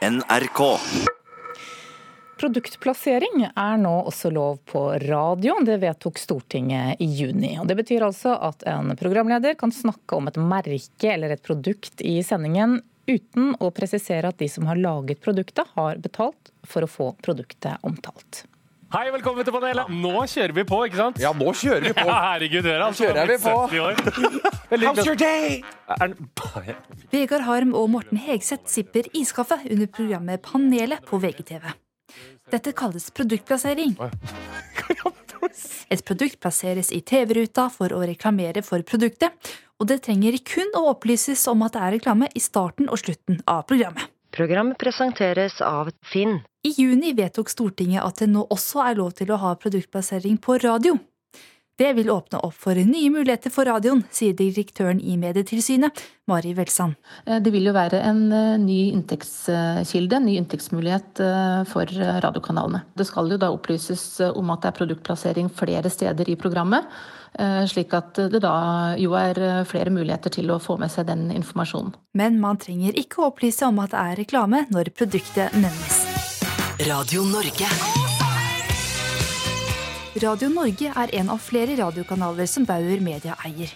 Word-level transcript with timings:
NRK. 0.00 0.60
Produktplassering 2.40 3.42
er 3.52 3.74
nå 3.76 3.92
også 4.08 4.30
lov 4.32 4.62
på 4.64 4.86
radio. 5.02 5.58
Det 5.60 5.76
vedtok 5.82 6.16
Stortinget 6.16 7.02
i 7.04 7.08
juni. 7.18 7.50
Og 7.60 7.68
det 7.68 7.76
betyr 7.82 8.06
altså 8.06 8.32
at 8.48 8.64
en 8.70 8.94
programleder 8.96 9.58
kan 9.60 9.74
snakke 9.74 10.16
om 10.16 10.30
et 10.30 10.40
merke 10.40 11.12
eller 11.12 11.34
et 11.34 11.44
produkt 11.44 12.00
i 12.00 12.16
sendingen 12.24 12.78
uten 13.10 13.52
å 13.60 13.68
presisere 13.76 14.32
at 14.32 14.40
de 14.40 14.48
som 14.48 14.70
har 14.70 14.80
laget 14.80 15.20
produktet, 15.20 15.68
har 15.76 16.00
betalt 16.00 16.48
for 16.64 16.86
å 16.86 16.88
få 16.88 17.10
produktet 17.20 17.84
omtalt. 17.84 18.46
Hei, 18.90 19.04
velkommen 19.14 19.46
til 19.46 19.54
panelet. 19.54 19.86
Nå 20.02 20.24
kjører 20.26 20.50
vi 20.56 20.62
på, 20.66 20.78
ikke 20.88 20.98
sant? 20.98 21.18
Ja, 21.22 21.30
nå 21.30 21.52
kjører 21.54 21.84
vi 21.84 21.92
på. 21.94 22.06
Ja, 22.10 22.16
herregud, 22.24 22.64
dere 22.66 22.88
altså. 22.88 23.06
kjører 23.06 23.30
vi 23.30 23.36
på. 23.38 23.52
70 23.70 23.84
år. 23.84 23.94
How's 24.82 25.06
your 25.06 25.18
day? 25.20 25.60
Vegard 27.12 27.46
Harm 27.46 27.70
og 27.78 27.86
Morten 27.94 28.18
Hegseth 28.18 28.66
sipper 28.72 29.06
iskaffe 29.14 29.60
under 29.62 29.86
programmet 29.94 30.42
Panelet 30.42 31.06
på 31.06 31.22
VGTV. 31.22 31.70
Dette 32.50 32.74
kalles 32.74 33.06
produktplassering. 33.14 33.94
Et 35.94 36.02
produkt 36.02 36.40
plasseres 36.42 36.90
i 36.90 36.98
TV-ruta 37.06 37.68
for 37.70 37.94
å 37.94 38.02
reklamere 38.02 38.66
for 38.66 38.82
produktet, 38.82 39.54
og 39.78 39.86
det 39.86 40.02
trenger 40.08 40.42
kun 40.42 40.74
å 40.74 40.88
opplyses 40.96 41.46
om 41.50 41.62
at 41.62 41.78
det 41.78 41.86
er 41.86 42.00
reklame 42.00 42.26
i 42.34 42.42
starten 42.42 42.90
og 42.90 42.98
slutten 43.06 43.38
av 43.46 43.68
programmet. 43.70 44.10
Programmet 44.30 44.78
presenteres 44.78 45.60
av 45.60 45.90
Finn. 46.06 46.38
I 46.62 46.70
juni 46.76 47.10
vedtok 47.18 47.50
Stortinget 47.50 48.04
at 48.04 48.20
det 48.22 48.28
nå 48.30 48.44
også 48.54 48.84
er 48.84 48.98
lov 49.00 49.16
til 49.18 49.32
å 49.34 49.38
ha 49.42 49.56
produktplassering 49.58 50.36
på 50.38 50.60
radio. 50.62 50.94
Det 51.80 51.94
vil 51.96 52.10
åpne 52.12 52.42
opp 52.44 52.56
for 52.60 52.76
nye 52.76 53.08
muligheter 53.08 53.48
for 53.52 53.64
radioen, 53.64 54.02
sier 54.12 54.34
direktøren 54.36 54.98
i 55.00 55.14
Medietilsynet, 55.16 56.02
Mari 56.28 56.52
Welsand. 56.58 56.98
Eh, 57.24 57.38
Det 57.40 57.52
vil 57.54 57.70
jo 57.70 57.72
være 57.72 58.02
en 58.04 58.26
eh, 58.36 58.58
ny 58.60 58.90
inntektskilde, 58.92 60.18
en 60.18 60.26
ny 60.28 60.34
inntektsmulighet 60.36 61.22
eh, 61.24 61.62
for 61.70 61.88
radiokanalene. 62.26 62.82
Det 62.92 63.06
skal 63.08 63.32
jo 63.32 63.38
da 63.40 63.48
opplyses 63.54 64.20
om 64.28 64.52
at 64.52 64.60
det 64.60 64.74
er 64.74 64.76
produktplassering 64.76 65.48
flere 65.48 65.88
steder 65.88 66.28
i 66.28 66.36
programmet, 66.36 66.84
eh, 67.38 67.64
slik 67.64 67.96
at 67.96 68.20
det 68.28 68.42
da 68.44 68.52
jo 69.00 69.16
er 69.16 69.64
flere 69.64 69.88
muligheter 69.88 70.36
til 70.36 70.52
å 70.52 70.60
få 70.60 70.76
med 70.76 70.92
seg 70.92 71.08
den 71.08 71.30
informasjonen. 71.32 71.96
Men 72.12 72.36
man 72.44 72.60
trenger 72.60 72.92
ikke 72.92 73.24
å 73.24 73.30
opplyse 73.32 73.64
om 73.64 73.80
at 73.80 73.96
det 73.96 74.04
er 74.04 74.20
reklame 74.20 74.66
når 74.68 74.92
produktet 74.92 75.56
nevnes. 75.56 76.04
Radio 76.84 77.24
Norge. 77.24 77.99
Radio 80.20 80.50
Norge 80.52 80.90
er 81.00 81.12
en 81.16 81.30
av 81.32 81.38
flere 81.40 81.72
radiokanaler 81.78 82.48
som 82.50 82.66
Bauer 82.68 83.00
Media 83.00 83.32
eier. 83.46 83.70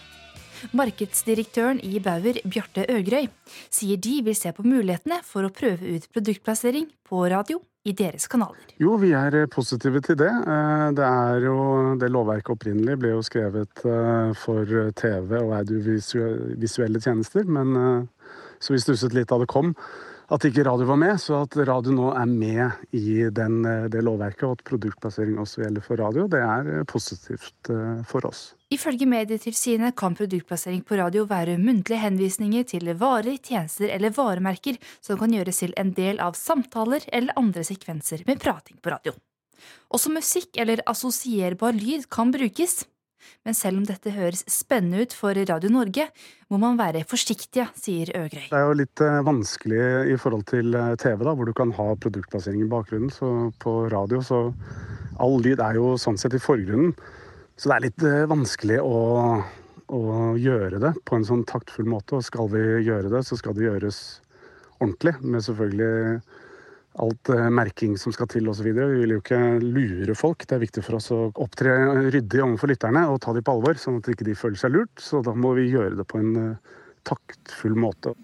Markedsdirektøren 0.76 1.78
i 1.80 2.00
Bauer, 2.04 2.36
Bjarte 2.44 2.84
Øgrøy, 2.92 3.30
sier 3.72 3.96
de 3.96 4.18
vil 4.26 4.36
se 4.36 4.52
på 4.52 4.64
mulighetene 4.66 5.22
for 5.24 5.46
å 5.46 5.52
prøve 5.54 5.94
ut 5.94 6.08
produktplassering 6.12 6.90
på 7.08 7.22
radio 7.32 7.62
i 7.88 7.94
deres 7.96 8.28
kanaler. 8.28 8.74
Jo, 8.76 8.98
vi 9.00 9.14
er 9.16 9.38
eh, 9.40 9.48
positive 9.48 10.02
til 10.04 10.18
det. 10.20 10.28
Eh, 10.28 10.86
Det 10.98 11.08
er 11.08 11.48
jo, 11.48 11.56
det 12.00 12.12
lovverket 12.12 12.56
opprinnelig 12.58 12.98
ble 13.00 13.14
jo 13.14 13.24
skrevet 13.24 13.84
eh, 13.88 14.32
for 14.36 14.92
TV 15.00 15.38
og 15.40 15.54
audiovisuelle 15.62 17.00
tjenester, 17.00 17.48
men 17.48 18.08
så 18.60 18.76
vi 18.76 18.84
stusset 18.84 19.16
litt 19.16 19.32
da 19.32 19.40
det 19.40 19.48
kom 19.48 19.72
at 20.32 20.44
ikke 20.48 20.64
radio 20.64 20.86
var 20.88 20.98
med, 21.00 21.18
så 21.20 21.42
at 21.44 21.56
radio 21.68 21.92
nå 21.92 22.10
er 22.16 22.28
med 22.30 22.94
i 22.96 23.26
den, 23.34 23.58
eh, 23.68 23.88
det 23.92 24.00
lovverket, 24.04 24.44
og 24.48 24.56
at 24.56 24.64
produktplassering 24.64 25.36
også 25.40 25.64
gjelder 25.64 25.84
for 25.84 26.00
radio, 26.00 26.26
det 26.30 26.40
er 26.40 26.70
eh, 26.72 26.86
positivt 26.88 27.70
eh, 27.72 28.00
for 28.08 28.24
oss. 28.28 28.54
Ifølge 28.72 29.06
Medietilsynet 29.06 29.96
kan 29.96 30.16
produktplassering 30.16 30.80
på 30.86 30.96
radio 30.98 31.26
være 31.30 31.58
muntlige 31.60 32.00
henvisninger 32.00 32.64
til 32.72 32.88
varer, 32.98 33.36
tjenester 33.36 33.92
eller 33.92 34.14
varemerker 34.16 34.80
som 35.04 35.20
kan 35.20 35.34
gjøres 35.36 35.60
til 35.60 35.76
en 35.76 35.92
del 35.94 36.18
av 36.24 36.38
samtaler 36.38 37.04
eller 37.12 37.36
andre 37.36 37.64
sekvenser 37.66 38.24
med 38.26 38.40
prating 38.42 38.80
på 38.82 38.96
radio. 38.96 39.14
Også 39.94 40.10
musikk 40.12 40.56
eller 40.60 40.82
assosierbar 40.90 41.76
lyd 41.76 42.08
kan 42.12 42.32
brukes. 42.34 42.82
Men 43.44 43.56
selv 43.56 43.80
om 43.80 43.86
dette 43.88 44.12
høres 44.14 44.44
spennende 44.50 45.04
ut 45.04 45.16
for 45.16 45.36
Radio 45.36 45.70
Norge, 45.72 46.06
må 46.52 46.60
man 46.62 46.78
være 46.78 47.04
forsiktige, 47.08 47.66
sier 47.78 48.12
Øgrøy. 48.16 48.46
Det 48.50 48.58
er 48.58 48.68
jo 48.68 48.78
litt 48.78 49.02
eh, 49.04 49.20
vanskelig 49.26 49.82
i 50.12 50.16
forhold 50.20 50.46
til 50.50 50.76
eh, 50.78 50.94
TV, 51.00 51.24
da, 51.26 51.34
hvor 51.36 51.48
du 51.48 51.54
kan 51.56 51.74
ha 51.76 51.90
produktplassering 52.00 52.64
i 52.64 52.70
bakgrunnen. 52.70 53.12
Så 53.12 53.30
på 53.62 53.84
radio 53.92 54.22
så 54.24 54.46
All 55.22 55.36
lyd 55.38 55.60
er 55.62 55.76
jo 55.78 55.92
sånn 56.00 56.16
sett 56.18 56.34
i 56.34 56.42
forgrunnen. 56.42 56.94
Så 57.54 57.70
det 57.70 57.74
er 57.76 57.84
litt 57.84 58.06
eh, 58.06 58.24
vanskelig 58.30 58.80
å, 58.82 59.00
å 59.94 60.02
gjøre 60.40 60.80
det 60.82 60.94
på 61.06 61.18
en 61.18 61.26
sånn 61.28 61.44
taktfull 61.46 61.86
måte. 61.86 62.18
Og 62.18 62.26
skal 62.26 62.50
vi 62.50 62.64
gjøre 62.86 63.12
det, 63.12 63.22
så 63.28 63.38
skal 63.38 63.54
det 63.54 63.68
gjøres 63.68 64.00
ordentlig. 64.80 65.14
Med 65.22 65.44
selvfølgelig 65.46 66.24
alt 67.02 67.28
eh, 67.28 67.48
merking 67.50 67.96
som 67.98 68.14
skal 68.14 68.28
til 68.30 68.48
osv. 68.50 68.68
Vi 68.70 68.74
vil 68.74 69.16
jo 69.16 69.22
ikke 69.22 69.40
lure 69.62 70.16
folk. 70.18 70.46
Det 70.46 70.56
er 70.56 70.62
viktig 70.62 70.84
for 70.86 70.98
oss 71.00 71.10
å 71.14 71.22
opptre 71.32 71.74
ryddig 72.14 72.42
overfor 72.44 72.70
lytterne 72.70 73.06
og 73.10 73.20
ta 73.24 73.34
dem 73.34 73.46
på 73.46 73.56
alvor, 73.56 73.78
sånn 73.80 73.98
at 74.00 74.12
ikke 74.12 74.28
de 74.28 74.36
føler 74.38 74.60
seg 74.60 74.76
lurt. 74.76 74.94
Så 75.02 75.24
da 75.26 75.34
må 75.34 75.54
vi 75.58 75.70
gjøre 75.72 75.98
det 75.98 76.06
på 76.10 76.20
en 76.22 76.38
eh, 76.40 76.78
taktfull 77.08 77.76
måte. 77.78 78.14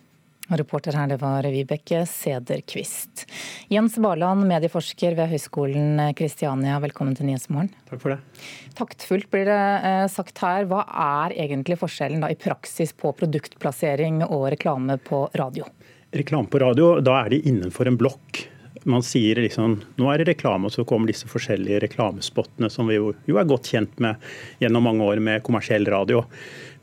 Reporter 0.50 0.96
her, 0.98 1.06
det 1.06 1.20
var 1.20 1.46
Vibeke 1.46 2.00
Sederquist. 2.10 3.22
Jens 3.70 3.94
Barland, 4.02 4.48
medieforsker 4.50 5.14
ved 5.14 5.30
Høgskolen 5.30 6.00
Kristiania, 6.18 6.80
velkommen 6.82 7.14
til 7.14 7.28
Nyhetsmorgen. 7.28 7.70
Takk 7.86 8.02
for 8.02 8.16
det. 8.16 8.48
Taktfullt 8.78 9.30
blir 9.30 9.46
det 9.46 9.60
eh, 9.86 10.06
sagt 10.10 10.42
her. 10.42 10.66
Hva 10.70 10.82
er 10.90 11.36
egentlig 11.46 11.78
forskjellen 11.78 12.26
da 12.26 12.32
i 12.34 12.38
praksis 12.38 12.90
på 12.98 13.14
produktplassering 13.18 14.24
og 14.26 14.48
reklame 14.56 14.98
på 15.06 15.28
radio? 15.38 15.70
Reklame 16.10 16.50
på 16.50 16.58
radio, 16.58 16.96
da 16.98 17.20
er 17.22 17.36
de 17.36 17.44
innenfor 17.46 17.86
en 17.86 18.00
blokk. 18.00 18.42
Man 18.88 19.04
sier 19.04 19.36
liksom 19.42 19.78
nå 20.00 20.08
er 20.08 20.22
det 20.22 20.30
reklame, 20.30 20.68
og 20.68 20.74
så 20.74 20.86
kommer 20.88 21.10
disse 21.10 21.28
forskjellige 21.28 21.82
reklamespottene 21.84 22.70
som 22.72 22.88
vi 22.88 22.96
jo, 22.96 23.12
jo 23.28 23.36
er 23.40 23.48
godt 23.48 23.68
kjent 23.72 24.00
med 24.00 24.20
gjennom 24.62 24.86
mange 24.88 25.04
år 25.04 25.20
med 25.24 25.44
kommersiell 25.44 25.84
radio. 25.90 26.22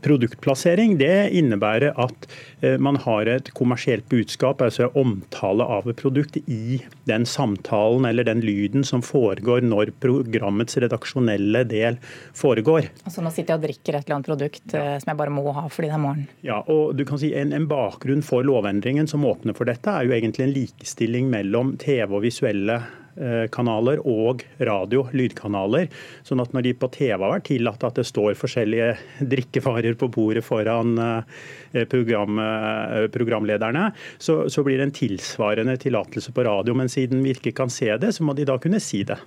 Produktplassering 0.06 0.97
det 1.00 1.30
innebærer 1.38 1.96
at 1.97 2.28
eh, 2.62 2.78
man 2.81 3.00
har 3.02 3.30
et 3.31 3.50
kommersielt 3.58 4.06
budskap, 4.12 4.62
altså 4.62 4.91
omtale 5.00 5.66
av 5.66 5.90
et 5.90 5.97
produkt, 5.97 6.38
i 6.47 6.80
den 7.09 7.25
samtalen 7.25 8.06
eller 8.06 8.28
den 8.28 8.44
lyden 8.46 8.86
som 8.88 9.02
foregår 9.06 9.66
når 9.66 9.94
programmets 10.03 10.78
redaksjonelle 10.78 11.63
del 11.69 11.97
foregår. 12.38 12.91
Altså 13.07 13.25
Nå 13.25 13.34
sitter 13.34 13.56
jeg 13.56 13.62
og 13.62 13.66
drikker 13.66 13.97
et 13.97 14.06
eller 14.06 14.19
annet 14.19 14.30
produkt 14.30 14.78
ja. 14.78 14.86
som 15.02 15.12
jeg 15.13 15.22
bare 15.24 15.34
må 15.34 15.47
ha 15.56 15.66
fordi 15.72 15.90
det 15.90 15.97
er 15.97 16.03
morgen. 16.03 16.30
Ja, 16.46 16.62
og 16.69 16.94
du 16.97 17.03
kan 17.07 17.22
si 17.22 17.34
en, 17.38 17.56
en 17.56 17.68
bakgrunn 17.69 18.24
for 18.25 18.46
lovendringen 18.46 19.09
som 19.09 19.25
åpner 19.28 19.57
for 19.57 19.69
dette, 19.69 19.91
er 19.91 20.07
jo 20.07 20.16
egentlig 20.16 20.46
en 20.46 20.56
likestilling 20.56 21.34
mellom 21.34 21.75
TV 21.81 22.06
og 22.12 22.25
visuelle 22.28 22.81
eh, 23.20 23.46
kanaler 23.54 24.02
og 24.08 24.44
radio, 24.64 25.06
lydkanaler. 25.16 25.88
Sånn 26.28 26.42
at 26.44 26.54
når 26.56 26.68
de 26.68 26.74
på 26.78 26.90
TV 26.94 27.16
har 27.16 27.34
vært 27.34 27.48
tillatt 27.50 27.86
at 27.88 28.00
det 28.00 28.08
står 28.08 28.38
forskjellige 28.40 28.94
drikkevarer 29.34 29.98
på 30.00 30.10
bordet 30.14 30.46
foran 30.46 30.96
eh, 31.02 31.84
program, 31.92 32.40
eh, 32.44 33.08
programlederne, 33.14 33.90
så, 34.18 34.46
så 34.52 34.64
blir 34.66 34.80
det 34.80 34.90
en 34.90 34.96
tilsvarende 35.00 35.78
tillatelse 35.82 36.34
på 36.36 36.48
radio. 36.48 36.78
Men 36.78 36.92
siden 36.94 37.24
vi 37.26 37.36
ikke 37.36 37.56
kan 37.58 37.74
se 37.74 37.92
det, 38.00 38.14
så 38.16 38.28
må 38.28 38.38
de 38.38 38.48
da 38.48 38.60
kunne 38.62 38.82
si 38.84 39.04
det. 39.08 39.20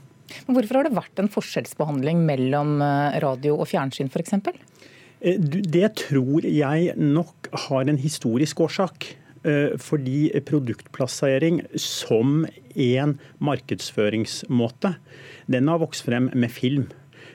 Men 0.47 0.57
Hvorfor 0.57 0.78
har 0.78 0.87
det 0.87 0.97
vært 0.97 1.22
en 1.22 1.31
forskjellsbehandling 1.33 2.21
mellom 2.27 2.78
radio 3.22 3.57
og 3.59 3.67
fjernsyn 3.67 4.11
f.eks.? 4.12 4.37
Det 5.21 5.89
tror 6.07 6.47
jeg 6.47 6.95
nok 6.97 7.51
har 7.67 7.91
en 7.91 7.99
historisk 8.01 8.62
årsak. 8.65 9.11
Eh, 9.45 9.77
Fordi 9.81 10.31
produktplassering 10.45 11.62
som 11.77 12.47
en 12.75 13.19
markedsføringsmåte, 13.39 14.95
den 15.47 15.69
har 15.69 15.81
vokst 15.81 16.05
frem 16.05 16.31
med 16.34 16.53
film. 16.53 16.91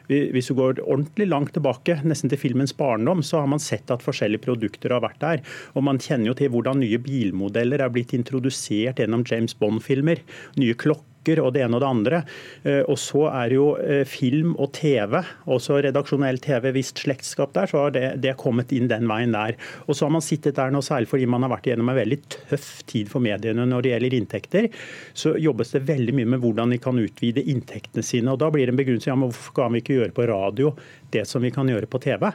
Hvis 0.05 0.51
du 0.51 0.53
går 0.53 0.83
ordentlig 0.85 1.25
langt 1.31 1.55
tilbake, 1.55 1.97
nesten 2.05 2.29
til 2.29 2.37
filmens 2.37 2.75
barndom, 2.77 3.23
så 3.25 3.39
har 3.41 3.49
man 3.49 3.61
sett 3.63 3.89
at 3.89 4.05
forskjellige 4.05 4.43
produkter 4.43 4.93
har 4.93 5.01
vært 5.01 5.17
der. 5.23 5.41
Og 5.73 5.81
man 5.87 5.97
kjenner 5.97 6.29
jo 6.29 6.37
til 6.37 6.51
hvordan 6.53 6.83
nye 6.83 6.99
bilmodeller 7.01 7.81
er 7.81 7.89
blitt 7.89 8.13
introdusert 8.13 9.01
gjennom 9.01 9.25
James 9.25 9.57
Bond-filmer. 9.57 10.21
Nye 10.61 10.77
klokker 10.77 11.14
og 11.41 11.53
det 11.55 11.63
ene 11.65 11.77
og 11.77 11.83
det 11.83 11.89
andre. 11.89 12.21
Eh, 12.63 12.81
Og 12.85 12.97
så 13.01 13.25
er 13.31 13.55
jo 13.55 13.67
eh, 13.81 14.03
film 14.07 14.53
og 14.61 14.71
TV, 14.77 15.17
også 15.45 15.81
redaksjonell 15.85 16.39
TV, 16.43 16.71
visst 16.75 17.01
slektskap 17.03 17.53
der, 17.55 17.69
så 17.71 17.85
har 17.85 17.95
det, 17.95 18.05
det 18.23 18.35
kommet 18.41 18.73
inn 18.75 18.89
den 18.91 19.07
veien 19.09 19.35
der. 19.35 19.57
Og 19.87 19.95
så 19.95 20.05
har 20.05 20.13
man 20.15 20.25
sittet 20.25 20.57
der 20.59 20.73
nå, 20.73 20.83
særlig 20.85 21.09
fordi 21.11 21.29
man 21.29 21.45
har 21.45 21.53
vært 21.55 21.71
gjennom 21.71 21.89
en 21.91 21.99
veldig 21.99 22.19
tøff 22.37 22.69
tid 22.89 23.09
for 23.11 23.23
mediene 23.23 23.65
når 23.65 23.85
det 23.85 23.93
gjelder 23.95 24.17
inntekter, 24.19 24.69
så 25.17 25.35
jobbes 25.41 25.73
det 25.75 25.85
veldig 25.89 26.15
mye 26.19 26.33
med 26.35 26.43
hvordan 26.43 26.73
de 26.73 26.81
kan 26.81 26.99
utvide 27.01 27.43
inntektene 27.43 28.05
sine. 28.05 28.31
Og 28.33 28.41
da 28.41 28.51
blir 28.53 28.67
det 28.67 28.75
en 28.75 28.81
begrunnelse 28.81 29.11
ja, 29.11 29.17
men 29.17 29.31
hvorfor 29.31 29.57
kan 29.61 29.73
vi 29.73 29.83
ikke 29.83 29.99
gjøre 29.99 30.15
på 30.15 30.29
radio 30.29 30.75
det 31.13 31.25
som 31.29 31.43
vi 31.45 31.53
kan 31.55 31.69
gjøre 31.69 31.89
på 31.89 32.01
TV? 32.05 32.29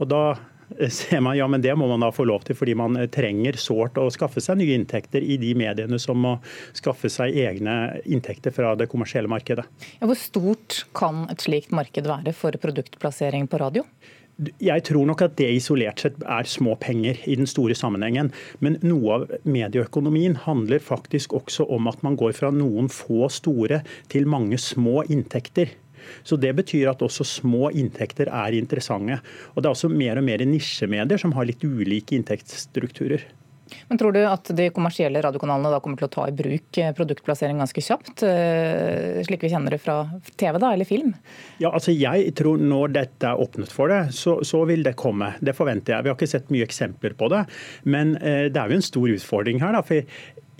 Og 0.00 0.08
da 0.10 0.22
ser 0.90 1.20
man 1.20 1.36
ja, 1.38 1.48
men 1.50 1.62
det 1.64 1.74
må 1.78 1.88
man 1.90 2.04
da 2.04 2.10
få 2.14 2.26
lov 2.28 2.44
til, 2.46 2.58
fordi 2.58 2.76
man 2.78 2.98
trenger 3.12 3.58
sårt 3.60 3.98
å 4.00 4.08
skaffe 4.12 4.42
seg 4.44 4.60
nye 4.60 4.78
inntekter 4.78 5.24
i 5.24 5.38
de 5.40 5.54
mediene 5.58 5.98
som 6.02 6.20
må 6.20 6.36
skaffe 6.76 7.10
seg 7.12 7.36
egne 7.40 7.76
inntekter 8.04 8.54
fra 8.54 8.74
det 8.78 8.90
kommersielle 8.92 9.30
markedet. 9.30 9.66
Ja, 9.98 10.08
hvor 10.08 10.18
stort 10.18 10.84
kan 10.96 11.26
et 11.32 11.44
slikt 11.44 11.74
marked 11.74 12.08
være 12.08 12.34
for 12.36 12.56
produktplassering 12.60 13.50
på 13.50 13.60
radio? 13.62 13.86
Jeg 14.40 14.84
tror 14.88 15.04
nok 15.04 15.20
at 15.26 15.34
det 15.36 15.50
isolert 15.52 16.00
sett 16.00 16.16
er 16.24 16.46
små 16.48 16.72
penger 16.80 17.18
i 17.28 17.34
den 17.36 17.48
store 17.50 17.74
sammenhengen. 17.76 18.30
Men 18.64 18.78
noe 18.80 19.18
av 19.18 19.26
medieøkonomien 19.44 20.38
handler 20.46 20.80
faktisk 20.80 21.34
også 21.36 21.66
om 21.68 21.90
at 21.90 22.00
man 22.06 22.16
går 22.20 22.32
fra 22.38 22.48
noen 22.54 22.88
få 22.92 23.28
store 23.32 23.82
til 24.12 24.28
mange 24.30 24.56
små 24.62 25.02
inntekter. 25.12 25.74
Så 26.22 26.38
Det 26.40 26.52
betyr 26.56 26.92
at 26.92 27.02
også 27.04 27.26
små 27.26 27.70
inntekter 27.70 28.30
er 28.30 28.56
interessante. 28.58 29.20
Og 29.54 29.62
Det 29.62 29.68
er 29.68 29.74
også 29.76 29.92
mer 29.92 30.18
og 30.18 30.24
mer 30.24 30.44
nisjemedier 30.46 31.20
som 31.20 31.32
har 31.36 31.48
litt 31.48 31.64
ulike 31.64 32.16
inntektsstrukturer. 32.16 33.28
Men 33.88 33.98
Tror 33.98 34.14
du 34.14 34.20
at 34.26 34.50
de 34.56 34.68
kommersielle 34.74 35.22
radiokanalene 35.24 35.72
da 35.72 35.80
kommer 35.82 36.00
til 36.00 36.08
å 36.08 36.12
ta 36.12 36.26
i 36.28 36.34
bruk 36.36 36.80
eh, 36.80 36.92
produktplassering 36.96 37.60
ganske 37.60 37.84
kjapt, 37.84 38.24
eh, 38.26 39.20
slik 39.26 39.44
vi 39.44 39.52
kjenner 39.52 39.74
det 39.74 39.80
fra 39.82 39.98
TV 40.40 40.58
da, 40.62 40.72
eller 40.74 40.88
film? 40.88 41.14
Ja, 41.62 41.72
altså 41.72 41.94
jeg 41.94 42.34
tror 42.38 42.60
Når 42.60 42.94
dette 42.96 43.30
er 43.30 43.40
åpnet 43.40 43.72
for 43.72 43.92
det, 43.92 44.02
så, 44.16 44.40
så, 44.46 44.64
vil 44.68 44.84
det 44.86 44.96
komme. 45.00 45.32
Det 45.40 45.54
forventer 45.56 45.94
jeg. 45.94 46.04
Vi 46.04 46.12
har 46.12 46.18
ikke 46.18 46.30
sett 46.30 46.52
mye 46.52 46.66
eksempler 46.66 47.16
på 47.18 47.30
det. 47.32 47.44
Men 47.84 48.16
eh, 48.18 48.48
det 48.52 48.60
er 48.60 48.70
jo 48.70 48.80
en 48.80 48.90
stor 48.90 49.16
utfordring 49.16 49.62
her. 49.62 49.76
da, 49.76 49.82
for 49.86 50.02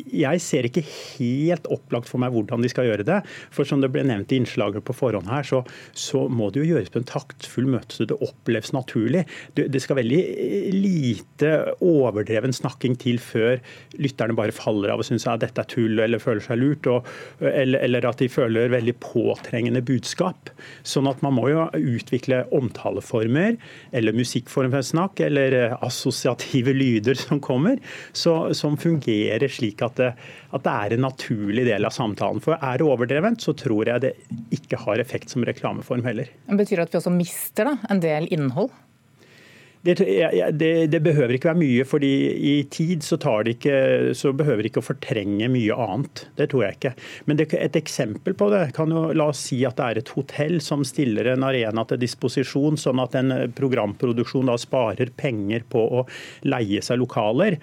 jeg 0.07 0.43
ser 0.45 0.69
ikke 0.69 0.85
helt 0.85 1.69
opplagt 1.73 2.11
for 2.11 2.23
meg 2.23 2.35
hvordan 2.35 2.65
de 2.65 2.71
skal 2.73 2.89
gjøre 2.89 3.07
det. 3.07 3.21
For 3.55 3.69
som 3.69 3.83
det 3.83 3.93
ble 3.95 4.05
nevnt 4.09 4.33
i 4.33 4.41
innslaget 4.41 4.85
på 4.87 4.97
forhånd 4.97 5.31
her, 5.31 5.47
så, 5.47 5.63
så 5.97 6.27
må 6.31 6.51
det 6.51 6.63
jo 6.63 6.75
gjøres 6.75 6.93
på 6.93 7.03
en 7.03 7.09
taktfull 7.09 7.69
møte 7.71 8.01
så 8.01 8.07
det 8.09 8.19
oppleves 8.25 8.73
naturlig. 8.77 9.25
Det, 9.57 9.69
det, 9.73 9.83
skal 9.85 10.01
veldig 10.01 10.21
lite 10.77 11.53
overdreven 11.85 12.55
snakking 12.55 12.97
til 13.01 13.21
før 13.23 13.59
lytterne 14.01 14.37
bare 14.39 14.55
faller 14.55 14.93
av 14.93 15.03
og 15.03 15.09
syns 15.09 15.27
at 15.31 15.43
dette 15.45 15.63
er 15.63 15.71
tull 15.71 16.01
eller 16.03 16.23
føler 16.23 16.45
seg 16.45 16.61
lurt, 16.61 16.89
og, 16.91 17.09
eller, 17.41 17.81
eller, 17.85 18.09
at 18.09 18.23
de 18.23 18.31
føler 18.31 18.73
veldig 18.73 18.97
påtrengende 19.03 19.83
budskap. 19.87 20.53
Sånn 20.87 21.09
at 21.11 21.23
man 21.25 21.37
må 21.37 21.49
jo 21.51 21.67
utvikle 21.77 22.43
omtaleformer 22.57 23.59
eller 23.97 24.17
musikkform 24.17 24.75
for 24.75 24.87
snakk, 24.87 25.23
eller 25.25 25.75
assosiative 25.81 26.75
lyder 26.77 27.19
som 27.19 27.41
kommer, 27.43 27.81
så, 28.13 28.53
som 28.57 28.79
fungerer 28.81 29.51
slik 29.51 29.83
at 29.85 29.90
at 29.91 29.99
det, 30.01 30.11
at 30.51 30.67
det, 30.67 30.75
er 30.75 30.97
en 30.97 31.05
naturlig 31.05 31.67
del 31.69 31.89
av 31.89 31.95
samtalen. 31.97 32.43
For 32.45 32.57
er 32.57 32.81
det 32.81 32.87
overdrevent, 32.87 33.43
så 33.45 33.55
tror 33.59 33.91
jeg 33.91 34.07
det 34.07 34.15
ikke 34.57 34.81
har 34.87 35.03
effekt 35.03 35.35
som 35.35 35.47
reklameform 35.47 36.07
heller. 36.07 36.31
Men 36.49 36.61
betyr 36.61 36.81
det 36.81 36.89
at 36.89 36.95
vi 36.95 37.03
også 37.03 37.15
mister 37.15 37.73
da, 37.73 37.77
en 37.91 38.03
del 38.05 38.31
innhold? 38.33 38.73
Det, 39.83 39.95
det, 40.53 40.87
det, 40.93 40.99
behøver 41.01 41.39
ikke 41.39 41.49
være 41.49 41.61
mye, 41.63 41.85
fordi 41.89 42.11
i 42.37 42.55
tid 42.69 43.01
så, 43.05 43.17
det 43.17 43.55
ikke, 43.57 43.77
så 44.13 44.35
behøver 44.37 44.61
det 44.61 44.75
ikke 44.75 44.83
å 44.83 44.89
fortrenge 44.91 45.49
mye 45.49 45.79
annet. 45.87 46.27
Det 46.37 46.51
tror 46.53 46.67
jeg 46.67 46.77
ikke. 46.77 46.93
Men 47.25 47.41
det, 47.41 47.47
et 47.57 47.79
eksempel 47.81 48.37
på 48.37 48.51
det 48.53 48.67
kan 48.77 48.93
jo 48.93 49.07
La 49.17 49.31
oss 49.33 49.41
si 49.49 49.63
at 49.65 49.81
det 49.81 49.87
er 49.87 50.03
et 50.03 50.13
hotell 50.13 50.59
som 50.65 50.85
stiller 50.85 51.33
en 51.33 51.47
arena 51.49 51.87
til 51.89 52.03
disposisjon, 52.03 52.77
sånn 52.81 53.01
at 53.01 53.17
en 53.17 53.33
programproduksjon 53.57 54.53
da 54.53 54.59
sparer 54.61 55.15
penger 55.17 55.65
på 55.73 55.87
å 56.01 56.05
leie 56.45 56.85
seg 56.85 57.01
lokaler. 57.01 57.57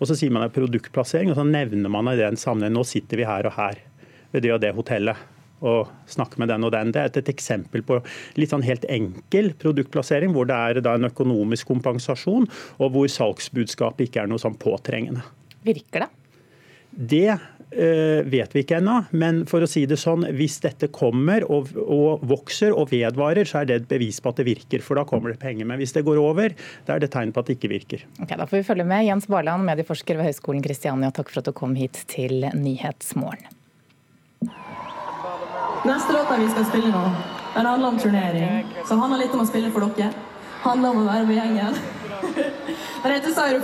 Og 0.00 0.08
så 0.08 0.16
sier 0.16 0.32
man 0.32 0.46
det 0.46 0.54
produktplassering, 0.56 1.30
og 1.32 1.38
så 1.38 1.44
nevner 1.44 1.92
man 1.92 2.08
i 2.08 2.18
den 2.18 2.38
sammenheng 2.40 2.74
nå 2.74 2.86
sitter 2.88 3.20
vi 3.20 3.28
her 3.28 3.48
og 3.50 3.56
her 3.58 3.82
ved 4.32 4.46
det 4.46 4.54
og 4.54 4.62
det 4.62 4.72
hotellet 4.76 5.28
og 5.60 5.90
snakker 6.08 6.40
med 6.40 6.48
den 6.48 6.64
og 6.64 6.72
den. 6.72 6.92
Det 6.94 7.02
er 7.02 7.10
et, 7.10 7.28
eksempel 7.28 7.82
på 7.84 7.98
litt 8.40 8.52
sånn 8.52 8.64
helt 8.64 8.86
enkel 8.88 9.52
produktplassering, 9.60 10.32
hvor 10.32 10.48
det 10.48 10.56
er 10.56 10.80
en 10.80 11.10
økonomisk 11.10 11.68
kompensasjon, 11.68 12.48
og 12.80 12.94
hvor 12.94 13.10
salgsbudskapet 13.12 14.08
ikke 14.08 14.24
er 14.24 14.30
noe 14.30 14.40
sånn 14.40 14.56
påtrengende. 14.60 15.24
Virker 15.66 16.06
det? 16.06 16.10
Det 16.90 17.36
vet 17.70 18.54
vi 18.54 18.64
ikke 18.64 18.80
ennå, 18.80 18.96
men 19.14 19.44
for 19.46 19.62
å 19.62 19.68
si 19.70 19.84
det 19.86 19.98
sånn, 20.00 20.24
hvis 20.34 20.58
dette 20.64 20.88
kommer 20.90 21.44
og, 21.46 21.70
og, 21.80 22.24
vokser 22.26 22.74
og 22.74 22.90
vedvarer, 22.90 23.46
så 23.46 23.60
er 23.60 23.68
det 23.68 23.76
et 23.80 23.88
bevis 23.92 24.18
på 24.22 24.32
at 24.32 24.40
det 24.40 24.46
virker, 24.48 24.82
for 24.82 24.98
da 24.98 25.04
kommer 25.06 25.30
det 25.30 25.38
penger. 25.42 25.68
Men 25.70 25.78
hvis 25.78 25.94
det 25.94 26.02
går 26.06 26.18
over, 26.18 26.56
da 26.88 26.96
er 26.96 27.04
det 27.04 27.12
tegn 27.14 27.30
på 27.34 27.44
at 27.44 27.50
det 27.50 27.58
ikke 27.60 27.70
virker. 27.70 28.04
Ok, 28.18 28.34
Da 28.34 28.48
får 28.50 28.58
vi 28.58 28.66
følge 28.72 28.88
med. 28.90 29.06
Jens 29.06 29.30
Barland, 29.30 29.66
medieforsker 29.68 30.18
ved 30.18 30.30
Høgskolen 30.30 30.64
Kristiania, 30.66 31.12
takk 31.14 31.30
for 31.30 31.44
at 31.44 31.50
du 31.50 31.54
kom 31.56 31.78
hit 31.78 32.02
til 32.10 32.48
Nyhetsmorgen. 32.58 33.56
Neste 35.80 36.12
låta 36.12 36.36
vi 36.36 36.50
skal 36.50 36.66
spille 36.68 36.90
nå, 36.92 37.04
den 37.54 37.66
handler 37.66 37.88
om 37.88 37.98
turnering. 37.98 38.66
Så 38.84 38.98
handler 39.00 39.22
litt 39.22 39.34
om 39.36 39.44
å 39.44 39.48
spille 39.48 39.70
for 39.72 39.86
dere. 39.96 40.12
Handler 40.60 40.92
om 40.92 41.02
å 41.02 41.08
være 41.08 41.26
med 41.28 41.38
gjengen. 41.38 41.78
Den 43.02 43.14
heter 43.14 43.32
Side 43.32 43.62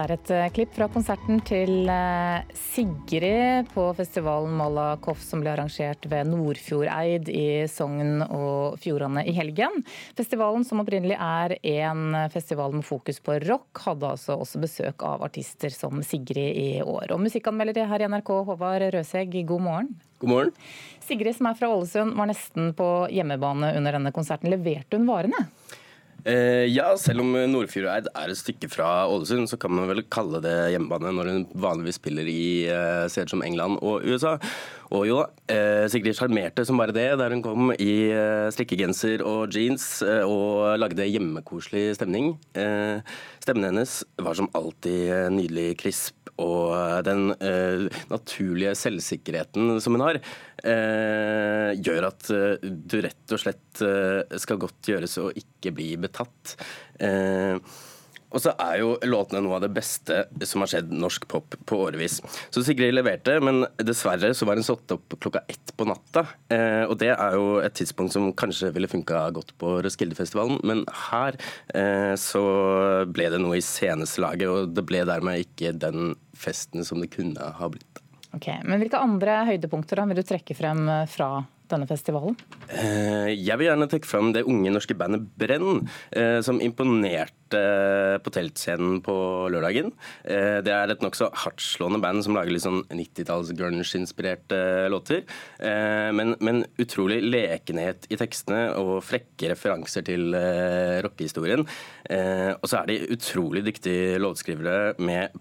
er 0.00 0.12
et 0.14 0.30
eh, 0.34 0.48
klipp 0.54 0.72
fra 0.76 0.86
konserten 0.92 1.40
til 1.46 1.88
eh, 1.90 2.46
Sigrid 2.56 3.68
på 3.74 3.84
festivalen 3.98 4.52
Malakoff 4.58 5.22
som 5.24 5.42
ble 5.42 5.52
arrangert 5.52 6.06
ved 6.10 6.30
Nordfjordeid 6.30 7.30
i 7.32 7.46
Sogn 7.70 8.22
og 8.26 8.78
Fjordane 8.82 9.24
i 9.28 9.34
helgen. 9.36 9.82
Festivalen 10.18 10.64
som 10.66 10.82
opprinnelig 10.82 11.18
er 11.18 11.56
en 11.60 12.16
festival 12.32 12.76
med 12.76 12.86
fokus 12.86 13.20
på 13.24 13.38
rock, 13.46 13.82
hadde 13.86 14.14
altså 14.14 14.38
også 14.40 14.62
besøk 14.62 15.04
av 15.06 15.24
artister 15.26 15.74
som 15.74 16.02
Sigrid 16.06 16.56
i 16.60 16.70
år. 16.84 17.10
Og 17.14 17.22
musikkanmelder 17.26 17.88
her 17.90 18.04
i 18.04 18.10
NRK, 18.10 18.32
Håvard 18.48 18.88
Røsegg, 18.94 19.36
god 19.48 19.66
morgen. 19.66 19.92
God 20.20 20.34
morgen. 20.34 20.56
Sigrid 21.04 21.36
som 21.36 21.48
er 21.50 21.56
fra 21.58 21.70
Ålesund, 21.72 22.16
var 22.18 22.28
nesten 22.30 22.74
på 22.76 22.88
hjemmebane 23.12 23.74
under 23.78 23.96
denne 23.96 24.12
konserten. 24.14 24.52
Leverte 24.52 25.00
hun 25.00 25.08
varene? 25.08 25.46
Eh, 26.24 26.66
ja, 26.68 26.90
selv 27.00 27.22
om 27.24 27.32
Nordfjordeid 27.52 28.10
er 28.12 28.32
et 28.32 28.40
stykke 28.40 28.68
fra 28.72 28.90
Ålesund, 29.08 29.48
så 29.48 29.58
kan 29.60 29.72
man 29.72 29.88
vel 29.88 30.02
kalle 30.12 30.42
det 30.44 30.54
hjemmebane 30.74 31.14
når 31.16 31.30
hun 31.30 31.46
vanligvis 31.62 32.00
spiller 32.00 32.28
i 32.28 32.66
eh, 32.68 33.06
steder 33.08 33.32
som 33.32 33.44
England 33.46 33.80
og 33.80 34.04
USA. 34.04 34.36
Og 34.90 35.06
jo 35.06 35.20
da, 35.22 35.26
eh, 35.54 35.86
Sigrid 35.90 36.18
sjarmerte 36.18 36.64
som 36.66 36.80
bare 36.80 36.94
det 36.94 37.08
der 37.20 37.34
hun 37.34 37.44
kom 37.44 37.72
i 37.76 38.10
eh, 38.10 38.50
strikkegenser 38.52 39.22
og 39.26 39.54
jeans 39.54 40.02
eh, 40.02 40.24
og 40.26 40.76
lagde 40.82 41.06
hjemmekoselig 41.06 41.94
stemning. 41.98 42.34
Eh, 42.58 42.98
stemmen 43.40 43.70
hennes 43.70 44.00
var 44.20 44.36
som 44.36 44.50
alltid 44.58 45.30
nydelig 45.32 45.76
krisp 45.80 46.19
og 46.40 47.04
den 47.06 47.30
eh, 47.36 47.86
naturlige 48.10 48.74
selvsikkerheten 48.78 49.76
som 49.82 49.96
hun 49.96 50.06
har, 50.06 50.20
eh, 50.64 51.70
gjør 51.78 52.08
at 52.10 52.32
eh, 52.34 52.66
du 52.70 52.98
rett 53.04 53.36
og 53.36 53.42
slett 53.42 53.84
eh, 53.86 54.38
skal 54.40 54.60
godt 54.62 54.92
gjøres 54.92 55.18
å 55.22 55.30
ikke 55.30 55.74
bli 55.76 55.92
betatt. 56.00 56.56
Eh, 57.00 57.56
og 58.30 58.42
så 58.42 58.54
er 58.62 58.78
jo 58.80 58.94
låtene 59.06 59.42
noe 59.44 59.58
av 59.58 59.64
det 59.64 59.72
beste 59.74 60.22
som 60.46 60.62
har 60.62 60.70
skjedd 60.72 60.92
norsk 60.94 61.26
pop 61.30 61.56
på 61.66 61.80
årevis. 61.86 62.20
Så 62.54 62.62
Sigrid 62.66 62.94
leverte, 62.94 63.36
men 63.42 63.64
dessverre 63.82 64.32
så 64.36 64.46
var 64.48 64.60
hun 64.60 64.66
satt 64.66 64.94
opp 64.94 65.18
klokka 65.18 65.42
ett 65.50 65.74
på 65.76 65.86
natta. 65.88 66.24
Eh, 66.52 66.84
og 66.86 66.96
det 67.02 67.12
er 67.14 67.36
jo 67.38 67.58
et 67.62 67.74
tidspunkt 67.76 68.14
som 68.14 68.30
kanskje 68.38 68.72
ville 68.76 68.90
funka 68.90 69.24
godt 69.36 69.54
på 69.60 69.76
Roskildefestivalen, 69.84 70.60
men 70.66 70.84
her 71.10 71.38
eh, 71.74 72.14
så 72.20 72.44
ble 73.10 73.30
det 73.34 73.42
noe 73.42 73.58
i 73.58 73.64
sceneslaget, 73.64 74.46
og 74.48 74.74
det 74.76 74.86
ble 74.86 75.02
dermed 75.08 75.46
ikke 75.46 75.74
den 75.76 76.14
festen 76.38 76.86
som 76.86 77.02
det 77.02 77.10
kunne 77.14 77.52
ha 77.58 77.72
blitt. 77.72 77.86
Ok, 78.36 78.46
Men 78.62 78.78
hvilke 78.78 79.00
andre 79.02 79.40
høydepunkter 79.48 79.98
da 79.98 80.06
vil 80.06 80.20
du 80.20 80.26
trekke 80.26 80.54
frem 80.54 80.84
fra 81.10 81.40
denne 81.72 81.88
festivalen? 81.88 82.36
Eh, 82.68 83.32
jeg 83.34 83.58
vil 83.58 83.68
gjerne 83.68 83.88
trekke 83.90 84.08
fram 84.08 84.32
det 84.34 84.46
unge 84.48 84.72
norske 84.72 84.96
bandet 84.98 85.26
Brenn, 85.40 85.86
eh, 86.12 86.38
som 86.44 86.60
imponerte 86.62 87.28
på 88.22 88.30
teltscenen 88.30 89.00
på 89.02 89.14
lørdagen. 89.50 89.90
Eh, 90.22 90.60
det 90.62 90.70
er 90.70 90.92
et 90.92 91.02
nokså 91.02 91.30
hardtslående 91.42 91.98
band 92.02 92.22
som 92.26 92.36
lager 92.36 92.54
litt 92.54 92.62
sånn 92.62 92.84
90-talls 92.86 93.50
grunge-inspirerte 93.58 94.60
låter. 94.92 95.24
Men, 95.60 96.36
men, 96.40 96.62
utrolig 96.80 97.18
lekenhet 97.24 98.06
i 98.10 98.18
tekstene 98.20 98.70
og 98.78 99.02
frekke 99.04 99.50
referanser 99.52 100.04
til 100.06 100.34
rockehistorien. 101.04 101.64
Og 101.66 102.66
så 102.70 102.80
er 102.80 102.90
de 102.90 102.98
utrolig 103.16 103.64
dyktige 103.66 104.20
låtskrivere 104.22 104.94
med 105.02 105.34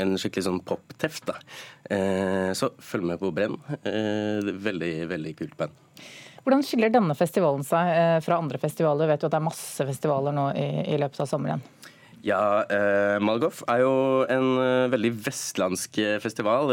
en 0.00 0.16
skikkelig 0.20 0.46
sånn 0.48 0.62
pop-teft. 0.64 1.30
Så 1.90 2.68
følg 2.78 3.08
med 3.08 3.18
på 3.18 3.32
Brenn. 3.34 3.56
Veldig, 3.82 4.92
veldig 5.10 5.32
kult 5.38 5.56
band. 5.58 5.74
Hvordan 6.44 6.64
skiller 6.64 6.92
denne 6.92 7.16
festivalen 7.16 7.64
seg 7.66 7.90
eh, 7.92 8.18
fra 8.24 8.40
andre 8.40 8.60
festivaler? 8.60 9.04
Vi 9.04 9.12
vet 9.12 9.24
jo 9.24 9.28
at 9.28 9.34
det 9.34 9.40
er 9.40 9.50
masse 9.50 9.86
festivaler 9.90 10.34
nå 10.36 10.46
i, 10.56 10.68
i 10.94 10.96
løpet 11.00 11.20
av 11.24 11.28
sommeren. 11.28 11.64
Ja, 12.24 12.40
eh, 12.68 13.16
Malgoff 13.24 13.62
er 13.70 13.80
jo 13.80 13.92
en 14.28 14.48
veldig 14.92 15.12
vestlandsk 15.24 16.00
festival. 16.20 16.72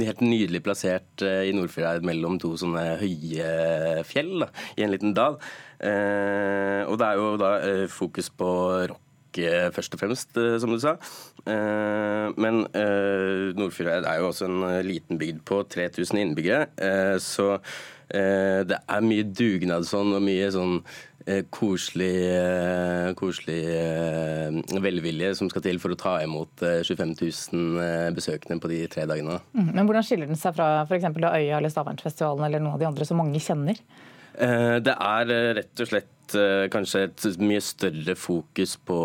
Helt 0.00 0.22
nydelig 0.24 0.62
plassert 0.64 1.24
i 1.24 1.52
Nordfjordeid 1.56 2.06
mellom 2.08 2.38
to 2.40 2.54
sånne 2.60 2.86
høye 3.00 4.04
fjell 4.08 4.46
da, 4.46 4.48
i 4.76 4.86
en 4.86 4.94
liten 4.94 5.12
dal. 5.16 5.36
og 5.80 6.96
det 7.00 7.10
er 7.10 7.20
jo 7.20 7.28
da 7.40 7.52
fokus 7.92 8.32
på 8.32 8.50
rock 8.92 9.09
rock 9.30 9.74
først 9.74 9.94
og 9.94 10.00
fremst, 10.00 10.34
som 10.60 10.70
du 10.70 10.80
sa. 10.80 10.96
Men 12.36 12.66
Nordfjordeid 13.56 14.04
er 14.06 14.18
jo 14.20 14.28
også 14.30 14.48
en 14.48 14.86
liten 14.86 15.18
bygd 15.18 15.44
på 15.44 15.62
3000 15.68 16.18
innbyggere. 16.18 16.66
Så 17.20 17.58
det 18.10 18.78
er 18.88 19.06
mye 19.06 19.22
dugnadsånd 19.22 20.14
og 20.16 20.22
mye 20.22 20.50
sånn 20.50 20.80
koselig, 21.52 22.14
koselig 23.14 23.60
velvilje 24.82 25.34
som 25.38 25.50
skal 25.52 25.62
til 25.62 25.78
for 25.78 25.94
å 25.94 25.98
ta 26.00 26.16
imot 26.24 26.64
25 26.64 27.12
000 27.20 28.14
besøkende 28.16 28.58
på 28.60 28.70
de 28.72 28.80
tre 28.90 29.04
dagene. 29.06 29.38
Mm, 29.54 29.74
men 29.76 29.86
Hvordan 29.86 30.06
skiller 30.06 30.30
den 30.30 30.40
seg 30.40 30.56
fra 30.56 30.82
f.eks. 30.88 31.10
Øya 31.12 31.60
eller 31.60 31.70
Stavernsfestivalen 31.70 32.48
eller 32.48 32.64
noen 32.64 32.78
av 32.78 32.82
de 32.82 32.88
andre 32.88 33.06
som 33.06 33.20
mange 33.20 33.42
kjenner? 33.42 33.78
Det 34.40 34.94
er 34.94 35.30
rett 35.58 35.82
og 35.82 35.90
slett 35.90 36.10
Eh, 36.36 36.68
kanskje 36.72 37.06
et 37.08 37.26
mye 37.42 37.60
større 37.64 38.16
fokus 38.18 38.76
på 38.86 38.98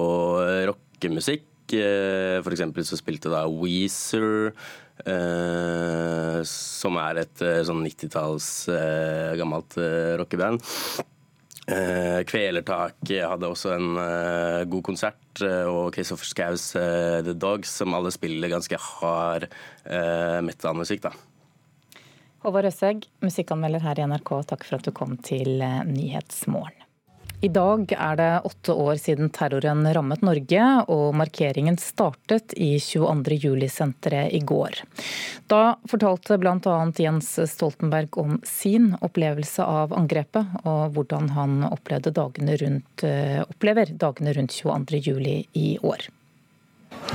eh, 0.44 0.64
rockemusikk. 0.70 1.48
Eh, 1.76 2.38
for 2.46 2.54
eksempel 2.54 2.86
så 2.88 3.00
spilte 3.00 3.32
da 3.34 3.46
Weezer, 3.50 4.54
som 6.48 6.96
er 7.02 7.18
et 7.20 7.42
sånn 7.68 7.82
90-talls 7.84 8.46
gammelt 9.36 9.76
rockeband. 10.22 10.64
Kvelertak 12.32 13.12
hadde 13.12 13.50
også 13.50 13.74
en 13.76 13.90
god 14.72 14.86
konsert, 14.88 15.44
og 15.44 15.92
Kristoffer 15.98 16.32
Skaus 16.32 16.70
The 16.78 17.36
Dogs, 17.36 17.76
som 17.82 17.92
alle 18.00 18.14
spiller 18.16 18.54
ganske 18.56 18.80
hard 18.80 19.50
metal-musikk. 20.48 21.10
da. 21.10 21.12
Håvard 22.48 22.70
Røsegg, 22.70 23.12
musikkanmelder 23.20 23.84
her 23.84 24.00
i 24.00 24.08
NRK, 24.08 24.34
takk 24.48 24.64
for 24.64 24.80
at 24.80 24.88
du 24.88 24.96
kom 24.96 25.20
til 25.28 25.60
Nyhetsmorgen. 25.92 26.85
I 27.46 27.50
dag 27.54 27.92
er 27.92 28.16
det 28.18 28.30
åtte 28.48 28.74
år 28.74 28.96
siden 28.98 29.30
terroren 29.30 29.84
rammet 29.94 30.24
Norge, 30.26 30.64
og 30.90 31.14
markeringen 31.20 31.78
startet 31.78 32.56
i 32.58 32.72
22. 32.82 33.38
juli-senteret 33.44 34.34
i 34.34 34.40
går. 34.42 34.80
Da 35.52 35.76
fortalte 35.92 36.40
bl.a. 36.42 36.78
Jens 36.98 37.36
Stoltenberg 37.52 38.18
om 38.18 38.40
sin 38.50 38.96
opplevelse 39.06 39.62
av 39.62 39.94
angrepet, 39.94 40.58
og 40.64 40.96
hvordan 40.98 41.30
han 41.36 41.62
dagene 42.16 42.58
rundt, 42.64 43.06
eh, 43.06 43.44
opplever 43.46 43.94
dagene 43.94 44.34
rundt 44.34 44.58
22. 44.58 45.04
juli 45.06 45.38
i 45.54 45.78
år. 45.84 46.10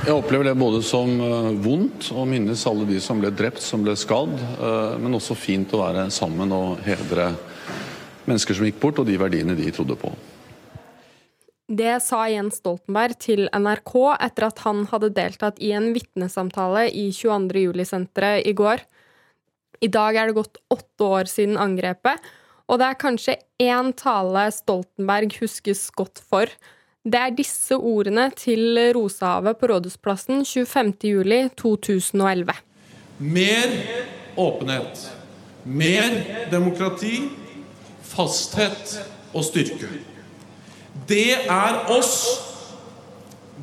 Jeg 0.05 0.15
opplever 0.15 0.47
det 0.47 0.55
både 0.55 0.79
som 0.85 1.11
eh, 1.19 1.51
vondt 1.59 2.13
å 2.15 2.23
minnes 2.29 2.67
alle 2.69 2.87
de 2.87 3.03
som 3.03 3.19
ble 3.19 3.33
drept, 3.35 3.59
som 3.59 3.83
ble 3.83 3.97
skadd, 3.99 4.37
eh, 4.39 4.99
men 5.01 5.19
også 5.19 5.35
fint 5.35 5.75
å 5.75 5.83
være 5.83 6.07
sammen 6.13 6.55
og 6.55 6.79
hedre 6.87 7.33
mennesker 8.31 8.57
som 8.57 8.67
gikk 8.67 8.79
bort, 8.81 9.01
og 9.01 9.09
de 9.09 9.17
verdiene 9.19 9.57
de 9.57 9.71
trodde 9.75 9.97
på. 9.99 10.13
Det 11.71 12.01
sa 12.03 12.25
Jens 12.27 12.57
Stoltenberg 12.59 13.15
til 13.23 13.45
NRK 13.47 13.93
etter 14.17 14.45
at 14.49 14.59
han 14.65 14.81
hadde 14.91 15.15
deltatt 15.15 15.61
i 15.63 15.71
en 15.77 15.93
vitnesamtale 15.95 16.89
i 16.89 17.05
22. 17.15 17.61
juli-senteret 17.69 18.49
i 18.49 18.53
går. 18.57 18.83
I 19.81 19.87
dag 19.87 20.19
er 20.19 20.27
det 20.27 20.35
gått 20.35 20.59
åtte 20.73 21.03
år 21.07 21.25
siden 21.31 21.55
angrepet, 21.61 22.19
og 22.67 22.79
det 22.81 22.89
er 22.89 22.99
kanskje 22.99 23.39
én 23.63 23.93
tale 23.95 24.51
Stoltenberg 24.51 25.31
huskes 25.39 25.87
godt 25.95 26.19
for. 26.27 26.51
Det 27.01 27.17
er 27.17 27.31
disse 27.33 27.73
ordene 27.75 28.27
til 28.37 28.77
Rosehavet 28.93 29.57
på 29.57 29.65
Rådhusplassen 29.71 30.43
25.07.2011. 30.45 32.51
Mer 33.19 33.71
åpenhet. 34.37 35.09
Mer 35.63 36.11
demokrati 36.51 37.40
fasthet 38.11 38.97
og 39.31 39.45
styrke. 39.47 39.89
Det 41.07 41.47
er 41.47 41.81
oss. 41.91 42.15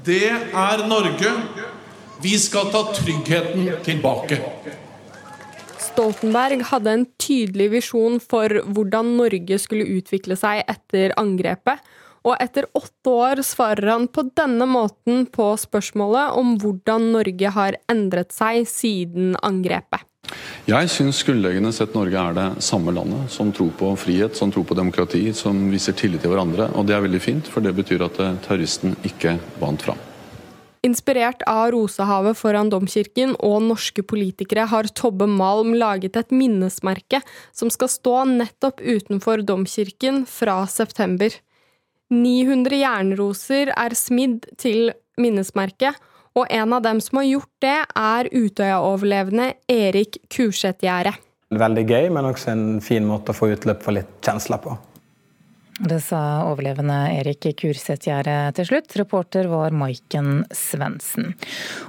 Det 0.05 0.29
er 0.33 0.85
Norge. 0.89 1.33
Vi 2.23 2.35
skal 2.41 2.73
ta 2.73 2.83
tryggheten 2.97 3.69
tilbake. 3.87 4.41
Stoltenberg 5.79 6.65
hadde 6.71 6.95
en 6.95 7.07
tydelig 7.21 7.69
visjon 7.77 8.19
for 8.23 8.61
hvordan 8.67 9.17
Norge 9.19 9.59
skulle 9.63 9.87
utvikle 9.99 10.39
seg 10.39 10.65
etter 10.71 11.15
angrepet. 11.21 11.83
Og 12.27 12.35
etter 12.43 12.67
åtte 12.77 13.13
år 13.13 13.43
svarer 13.47 13.93
han 13.93 14.09
på 14.11 14.25
denne 14.37 14.67
måten 14.69 15.25
på 15.33 15.53
spørsmålet 15.61 16.35
om 16.41 16.57
hvordan 16.61 17.13
Norge 17.15 17.53
har 17.55 17.79
endret 17.91 18.35
seg 18.35 18.67
siden 18.69 19.37
angrepet. 19.45 20.08
Jeg 20.69 20.91
syns 20.93 21.23
grunnleggende 21.25 21.73
sett 21.73 21.95
Norge 21.97 22.21
er 22.21 22.37
det 22.37 22.49
samme 22.65 22.93
landet 22.93 23.33
som 23.33 23.53
tror 23.57 23.71
på 23.79 23.95
frihet, 23.97 24.37
som 24.37 24.53
tror 24.53 24.67
på 24.69 24.77
demokrati, 24.77 25.23
som 25.33 25.71
viser 25.73 25.97
tillit 25.97 26.21
til 26.25 26.35
hverandre. 26.35 26.69
Og 26.77 26.85
det 26.89 26.97
er 26.97 27.07
veldig 27.07 27.23
fint, 27.25 27.49
for 27.49 27.65
det 27.65 27.73
betyr 27.79 28.05
at 28.05 28.21
eh, 28.21 28.37
terroristen 28.45 28.99
ikke 29.09 29.39
vant 29.63 29.87
fram. 29.87 30.03
Inspirert 30.87 31.43
av 31.51 31.73
Rosehavet 31.75 32.39
foran 32.39 32.71
domkirken 32.71 33.33
og 33.43 33.65
norske 33.67 34.05
politikere 34.07 34.69
har 34.71 34.87
Tobbe 34.95 35.27
Malm 35.27 35.73
laget 35.75 36.17
et 36.21 36.31
minnesmerke 36.31 37.19
som 37.51 37.73
skal 37.73 37.91
stå 37.91 38.15
nettopp 38.31 38.85
utenfor 38.85 39.43
domkirken 39.49 40.23
fra 40.31 40.61
september. 40.71 41.33
900 42.15 42.79
jernroser 42.85 43.73
er 43.75 43.97
smidd 43.99 44.47
til 44.61 44.93
minnesmerket, 45.19 45.99
og 46.37 46.51
en 46.51 46.73
av 46.77 46.83
dem 46.85 47.01
som 47.05 47.21
har 47.23 47.29
gjort 47.29 47.55
det, 47.65 47.79
er 47.97 48.29
Utøya-overlevende 48.33 49.53
Erik 49.71 50.21
Kurseth-Gjære. 50.33 51.15
Veldig 51.49 51.87
gøy, 51.89 52.11
men 52.13 52.29
også 52.29 52.53
en 52.53 52.67
fin 52.85 53.07
måte 53.09 53.33
å 53.33 53.39
få 53.39 53.55
utløp 53.55 53.81
for 53.85 53.97
litt 53.97 54.11
kjensler 54.25 54.61
på. 54.61 54.77
Det 55.79 56.01
sa 56.03 56.43
overlevende 56.49 56.97
Erik 57.21 57.47
Kurseth-Gjære 57.61 58.51
til 58.59 58.67
slutt. 58.67 58.97
Reporter 58.99 59.47
var 59.47 59.71
Maiken 59.71 60.43
Svendsen. 60.51 61.37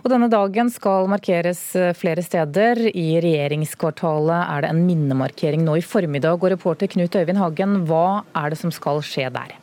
Og 0.03 0.11
denne 0.13 0.29
dagen 0.29 0.69
skal 0.69 1.09
markeres 1.09 1.63
flere 1.97 2.21
steder. 2.21 2.83
I 2.93 3.17
regjeringskvartalet 3.25 4.43
er 4.43 4.61
det 4.61 4.69
en 4.75 4.83
minnemarkering 4.85 5.65
nå 5.65 5.79
i 5.79 5.85
formiddag. 5.85 6.37
Og 6.37 6.53
reporter 6.53 6.91
Knut 6.93 7.17
Øyvind 7.17 7.41
Hagen, 7.41 7.79
hva 7.89 8.21
er 8.37 8.53
det 8.53 8.61
som 8.61 8.69
skal 8.71 9.01
skje 9.01 9.25
der? 9.33 9.57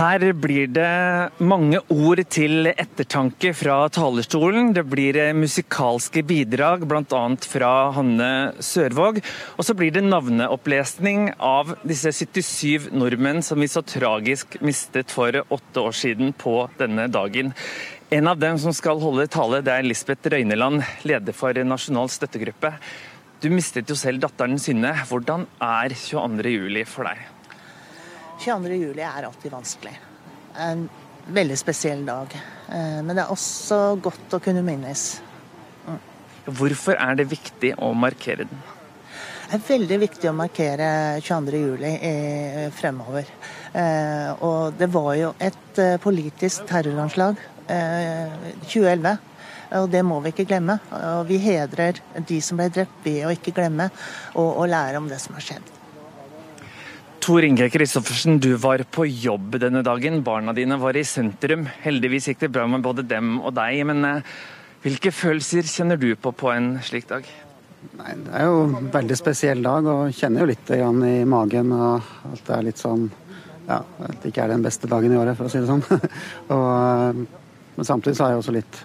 Her 0.00 0.22
blir 0.32 0.70
det 0.72 1.42
mange 1.44 1.76
ord 1.92 2.20
til 2.32 2.70
ettertanke 2.70 3.50
fra 3.52 3.82
talerstolen. 3.92 4.70
Det 4.72 4.86
blir 4.88 5.16
musikalske 5.36 6.22
bidrag, 6.24 6.86
bl.a. 6.88 7.20
fra 7.44 7.72
Hanne 7.92 8.28
Sørvåg. 8.64 9.18
Og 9.60 9.66
så 9.66 9.74
blir 9.76 9.92
det 9.92 10.06
navneopplesning 10.06 11.26
av 11.36 11.74
disse 11.84 12.14
77 12.16 12.86
nordmenn 12.96 13.42
som 13.44 13.60
vi 13.60 13.68
så 13.68 13.82
tragisk 13.84 14.56
mistet 14.64 15.12
for 15.12 15.36
åtte 15.42 15.84
år 15.84 15.98
siden 15.98 16.32
på 16.32 16.54
denne 16.80 17.04
dagen. 17.12 17.52
En 18.08 18.30
av 18.30 18.40
dem 18.40 18.56
som 18.62 18.72
skal 18.72 19.02
holde 19.04 19.26
tale, 19.28 19.60
det 19.66 19.74
er 19.74 19.84
Lisbeth 19.84 20.32
Røyneland, 20.32 20.80
leder 21.04 21.36
for 21.36 21.60
Nasjonal 21.60 22.08
støttegruppe. 22.08 22.72
Du 23.44 23.50
mistet 23.52 23.92
jo 23.92 23.98
selv 24.00 24.24
datteren 24.24 24.56
Synne. 24.56 24.94
Hvordan 25.12 25.44
er 25.60 25.92
22.07 25.92 26.88
for 26.88 27.10
deg? 27.10 27.20
22. 28.40 28.74
juli 28.74 29.02
er 29.04 29.26
alltid 29.28 29.52
vanskelig. 29.52 29.92
En 30.56 30.88
veldig 31.28 31.58
spesiell 31.58 32.06
dag. 32.06 32.32
Eh, 32.72 33.00
men 33.04 33.12
det 33.12 33.24
er 33.24 33.32
også 33.32 33.96
godt 34.00 34.36
å 34.36 34.40
kunne 34.40 34.62
minnes. 34.64 35.20
Mm. 35.84 35.98
Hvorfor 36.56 36.96
er 36.96 37.18
det 37.20 37.28
viktig 37.28 37.74
å 37.76 37.92
markere 37.92 38.46
den? 38.48 38.62
Det 39.50 39.58
er 39.58 39.64
veldig 39.66 39.98
viktig 39.98 40.30
å 40.30 40.36
markere 40.38 40.88
22. 41.26 41.60
juli 41.60 41.90
fremover. 42.76 43.28
Eh, 43.74 44.30
og 44.46 44.78
det 44.78 44.88
var 44.94 45.10
jo 45.18 45.32
et 45.42 45.80
eh, 45.82 45.98
politisk 46.02 46.68
terroranslag 46.70 47.42
2011. 47.70 49.18
Og 49.78 49.90
det 49.90 50.00
må 50.02 50.16
vi 50.24 50.32
ikke 50.32 50.48
glemme. 50.48 50.78
Og 51.18 51.28
vi 51.28 51.38
hedrer 51.44 52.00
de 52.26 52.40
som 52.42 52.58
ble 52.58 52.70
drept 52.72 53.04
ved 53.04 53.26
å 53.26 53.34
ikke 53.34 53.54
glemme 53.54 53.90
og, 54.32 54.48
og 54.48 54.66
lære 54.72 55.02
om 55.02 55.10
det 55.10 55.20
som 55.22 55.36
har 55.36 55.46
skjedd. 55.46 55.76
Tor 57.20 57.44
Inge 57.44 57.66
Kristoffersen, 57.68 58.38
du 58.40 58.54
var 58.56 58.80
på 58.88 59.04
jobb 59.04 59.58
denne 59.60 59.82
dagen. 59.84 60.22
Barna 60.24 60.54
dine 60.56 60.78
var 60.80 60.96
i 60.96 61.02
sentrum. 61.04 61.66
Heldigvis 61.82 62.30
gikk 62.30 62.46
det 62.46 62.48
bra 62.54 62.64
med 62.70 62.80
både 62.80 63.04
dem 63.04 63.34
og 63.44 63.52
deg. 63.58 63.82
Men 63.90 64.06
eh, 64.08 64.30
hvilke 64.80 65.12
følelser 65.12 65.68
kjenner 65.68 66.00
du 66.00 66.14
på 66.16 66.32
på 66.32 66.48
en 66.54 66.72
slik 66.86 67.10
dag? 67.10 67.28
Nei, 67.98 68.14
det 68.24 68.32
er 68.38 68.48
jo 68.48 68.62
en 68.64 68.88
veldig 68.92 69.18
spesiell 69.20 69.60
dag, 69.64 69.88
og 69.88 70.16
kjenner 70.16 70.44
jo 70.44 70.48
litt 70.48 70.72
i 70.72 70.80
magen. 71.28 71.74
At 71.76 72.40
det 72.46 72.56
er 72.56 72.66
litt 72.70 72.80
sånn 72.80 73.10
Ja, 73.68 73.82
at 73.84 74.16
det 74.22 74.32
ikke 74.32 74.46
er 74.46 74.54
den 74.54 74.64
beste 74.64 74.88
dagen 74.90 75.12
i 75.12 75.20
året, 75.20 75.36
for 75.36 75.46
å 75.46 75.52
si 75.52 75.60
det 75.60 75.68
sånn. 75.68 75.84
og, 76.56 76.68
eh, 76.72 77.20
men 77.76 77.88
samtidig 77.88 78.16
så 78.16 78.26
er 78.26 78.34
jeg 78.34 78.44
også 78.44 78.56
litt 78.56 78.80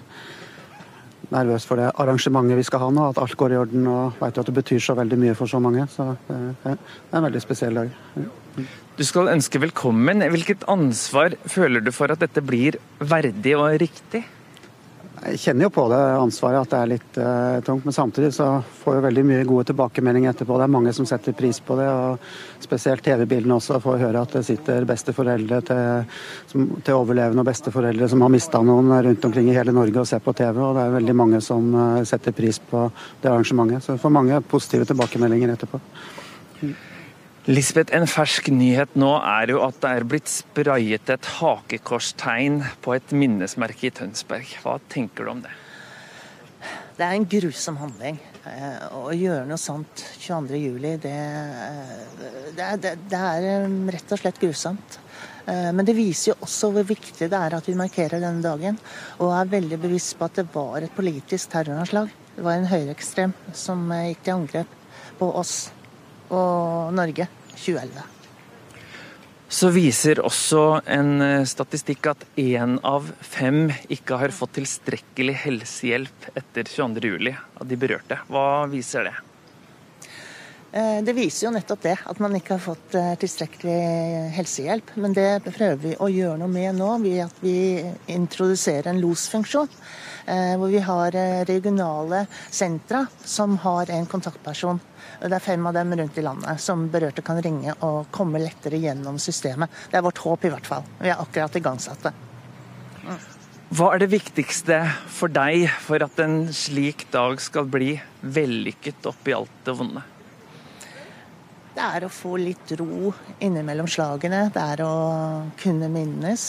nervøs 1.33 1.65
for 1.67 1.79
det 1.81 1.91
arrangementet 2.01 2.59
vi 2.59 2.65
skal 2.67 2.83
ha 2.83 2.89
nå, 2.93 3.09
at 3.11 3.21
alt 3.21 3.37
går 3.39 3.55
i 3.55 3.59
orden. 3.63 3.87
Og 3.91 4.19
veit 4.21 4.37
at 4.41 4.49
det 4.49 4.55
betyr 4.55 4.83
så 4.83 4.97
veldig 4.97 5.19
mye 5.21 5.35
for 5.37 5.51
så 5.51 5.61
mange. 5.63 5.87
Så 5.91 6.11
det 6.27 6.37
er 6.75 6.77
en 6.77 7.27
veldig 7.27 7.43
spesiell 7.43 7.81
dag. 7.81 7.93
Du 8.95 9.03
skal 9.03 9.33
ønske 9.33 9.59
velkommen. 9.59 10.23
Hvilket 10.31 10.67
ansvar 10.71 11.35
føler 11.51 11.83
du 11.83 11.91
for 11.95 12.13
at 12.13 12.21
dette 12.23 12.43
blir 12.45 12.79
verdig 12.99 13.57
og 13.59 13.79
riktig? 13.81 14.23
Jeg 15.25 15.39
kjenner 15.41 15.65
jo 15.65 15.71
på 15.73 15.83
det 15.89 15.97
ansvaret 15.97 16.59
at 16.59 16.69
det 16.69 16.79
er 16.79 16.89
litt 16.91 17.17
uh, 17.17 17.57
tungt, 17.65 17.85
men 17.87 17.95
samtidig 17.95 18.29
så 18.35 18.59
får 18.83 18.97
jeg 18.97 19.05
veldig 19.07 19.23
mye 19.25 19.47
gode 19.49 19.65
tilbakemeldinger 19.71 20.35
etterpå. 20.35 20.59
Det 20.61 20.67
er 20.67 20.73
mange 20.75 20.93
som 20.93 21.07
setter 21.09 21.33
pris 21.37 21.57
på 21.65 21.77
det, 21.79 21.87
og 21.89 22.61
spesielt 22.61 23.01
TV-bildene 23.05 23.57
også 23.57 23.79
får 23.81 24.03
høre 24.03 24.21
at 24.21 24.37
det 24.37 24.43
sitter 24.45 24.85
besteforeldre 24.85 25.61
til, 25.65 26.17
som, 26.51 26.67
til 26.77 26.99
overlevende 26.99 27.41
og 27.41 27.49
besteforeldre 27.49 28.09
som 28.11 28.21
har 28.21 28.33
mista 28.35 28.61
noen 28.61 28.93
rundt 29.09 29.25
omkring 29.25 29.49
i 29.49 29.57
hele 29.57 29.73
Norge 29.73 30.03
og 30.03 30.09
ser 30.09 30.21
på 30.21 30.35
TV, 30.37 30.61
og 30.61 30.77
det 30.77 30.85
er 30.85 30.97
veldig 30.99 31.19
mange 31.23 31.41
som 31.45 31.71
uh, 31.73 32.03
setter 32.05 32.35
pris 32.37 32.61
på 32.61 32.85
det 33.23 33.31
arrangementet. 33.31 33.81
Så 33.81 33.97
vi 33.97 34.03
får 34.05 34.19
mange 34.21 34.43
positive 34.51 34.85
tilbakemeldinger 34.91 35.57
etterpå. 35.57 35.81
Lisbeth, 37.45 37.93
en 37.93 38.07
fersk 38.09 38.47
nyhet 38.49 38.95
nå 38.97 39.11
er 39.21 39.51
jo 39.53 39.59
at 39.61 39.75
det 39.83 39.89
er 39.93 40.05
blitt 40.09 40.29
sprayet 40.31 41.11
et 41.13 41.27
hakekorstegn 41.37 42.55
på 42.81 42.95
et 42.95 43.13
minnesmerke 43.13 43.85
i 43.85 43.91
Tønsberg. 43.93 44.49
Hva 44.63 44.79
tenker 44.89 45.27
du 45.27 45.29
om 45.35 45.43
det? 45.43 45.51
Det 46.97 47.05
er 47.05 47.13
en 47.13 47.27
grusom 47.29 47.77
handling. 47.77 48.17
Eh, 48.49 48.87
å 48.97 49.13
gjøre 49.13 49.45
noe 49.45 49.61
sånt 49.61 50.01
22.07, 50.23 50.81
det, 50.81 51.13
det, 52.57 52.71
det, 52.81 52.95
det 53.13 53.21
er 53.21 53.47
eh, 53.51 53.77
rett 53.93 54.17
og 54.17 54.23
slett 54.23 54.41
grusomt. 54.41 54.99
Eh, 55.45 55.69
men 55.69 55.85
det 55.85 55.93
viser 56.01 56.31
jo 56.31 56.39
også 56.49 56.73
hvor 56.73 56.89
viktig 56.95 57.29
det 57.29 57.45
er 57.45 57.59
at 57.59 57.69
vi 57.69 57.77
markerer 57.77 58.25
denne 58.25 58.41
dagen. 58.41 58.81
Og 59.19 59.37
er 59.37 59.53
veldig 59.53 59.83
bevisst 59.85 60.17
på 60.17 60.31
at 60.31 60.41
det 60.41 60.49
var 60.57 60.81
et 60.81 60.97
politisk 60.97 61.53
terroranslag. 61.53 62.09
Det 62.33 62.49
var 62.49 62.57
en 62.57 62.69
høyreekstrem 62.73 63.37
som 63.53 63.85
gikk 64.09 64.25
til 64.25 64.39
angrep 64.39 64.77
på 65.21 65.29
oss 65.45 65.59
og 66.29 66.93
Norge 66.95 67.27
2011. 67.55 68.11
Så 69.55 69.69
viser 69.71 70.19
også 70.25 70.81
en 70.89 71.21
eh, 71.21 71.45
statistikk 71.47 72.09
at 72.11 72.25
én 72.41 72.79
av 72.83 73.11
fem 73.21 73.69
ikke 73.93 74.17
har 74.19 74.33
fått 74.35 74.57
tilstrekkelig 74.57 75.37
helsehjelp 75.45 76.29
etter 76.33 76.65
22.07. 76.67 77.29
av 77.61 77.69
de 77.69 77.77
berørte. 77.79 78.19
Hva 78.27 78.65
viser 78.71 79.07
det? 79.07 79.15
Eh, 80.75 80.97
det 81.07 81.13
viser 81.15 81.47
jo 81.47 81.53
nettopp 81.55 81.85
det, 81.85 81.95
at 82.03 82.19
man 82.19 82.35
ikke 82.35 82.57
har 82.57 82.63
fått 82.63 82.97
eh, 82.99 83.13
tilstrekkelig 83.21 83.77
helsehjelp. 84.35 84.95
Men 84.99 85.15
det 85.15 85.29
prøver 85.45 85.79
vi 85.79 85.93
å 85.95 86.09
gjøre 86.11 86.41
noe 86.41 86.51
med 86.51 86.75
nå 86.75 86.89
ved 87.05 87.21
at 87.29 87.39
vi 87.43 87.55
introduserer 88.11 88.91
en 88.91 88.99
losfunksjon. 89.03 89.71
Hvor 90.25 90.71
vi 90.71 90.79
har 90.81 91.13
regionale 91.45 92.23
sentra 92.49 93.03
som 93.21 93.59
har 93.61 93.91
en 93.93 94.07
kontaktperson 94.09 94.79
det 95.21 95.37
er 95.37 95.43
fem 95.43 95.67
av 95.69 95.75
dem 95.77 95.93
rundt 95.95 96.17
i 96.17 96.23
landet 96.25 96.61
som 96.61 96.87
berørte 96.91 97.23
kan 97.25 97.37
ringe 97.45 97.75
og 97.85 98.09
komme 98.13 98.41
lettere 98.41 98.79
gjennom 98.81 99.19
systemet. 99.21 99.71
Det 99.91 99.99
er 99.99 100.05
vårt 100.05 100.21
håp 100.23 100.45
i 100.45 100.51
hvert 100.53 100.67
fall. 100.67 100.85
Vi 100.99 101.11
har 101.11 101.21
akkurat 101.21 101.55
igangsatt 101.61 102.07
det. 102.07 102.13
Hva 103.75 103.91
er 103.93 104.03
det 104.03 104.11
viktigste 104.11 104.81
for 105.11 105.31
deg 105.33 105.67
for 105.85 106.03
at 106.05 106.19
en 106.21 106.49
slik 106.53 107.07
dag 107.13 107.39
skal 107.41 107.69
bli 107.69 107.95
vellykket 108.21 109.09
oppi 109.09 109.33
alt 109.37 109.65
det 109.65 109.77
vonde? 109.77 110.05
Det 111.75 111.83
er 111.83 112.05
å 112.07 112.11
få 112.11 112.37
litt 112.39 112.71
ro 112.79 113.11
innimellom 113.43 113.87
slagene. 113.91 114.45
Det 114.53 114.61
er 114.63 114.83
å 114.85 114.93
kunne 115.59 115.89
minnes, 115.91 116.45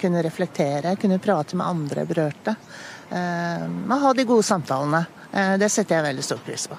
kunne 0.00 0.20
reflektere, 0.24 0.96
kunne 1.00 1.20
prate 1.22 1.56
med 1.56 1.66
andre 1.66 2.04
berørte. 2.08 2.52
Eh, 3.08 3.64
ha 4.04 4.12
de 4.12 4.26
gode 4.28 4.44
samtalene. 4.44 5.06
Eh, 5.32 5.54
det 5.60 5.70
setter 5.72 5.96
jeg 5.96 6.08
veldig 6.10 6.26
stor 6.26 6.44
pris 6.44 6.68
på. 6.68 6.76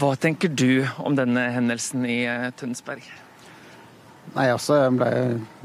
Hva 0.00 0.14
tenker 0.20 0.52
du 0.52 0.84
om 1.00 1.16
denne 1.16 1.48
hendelsen 1.54 2.04
i 2.08 2.22
eh, 2.28 2.48
Tønsberg? 2.56 3.04
Nei, 4.30 4.46
altså, 4.52 4.76
Jeg 4.84 4.94
ble 4.94 5.10